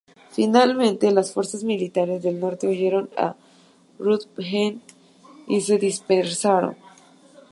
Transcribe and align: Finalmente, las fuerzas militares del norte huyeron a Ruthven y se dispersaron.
Finalmente, 0.31 1.11
las 1.11 1.31
fuerzas 1.31 1.63
militares 1.63 2.23
del 2.23 2.39
norte 2.39 2.67
huyeron 2.67 3.11
a 3.17 3.35
Ruthven 3.99 4.81
y 5.47 5.61
se 5.61 5.77
dispersaron. 5.77 6.75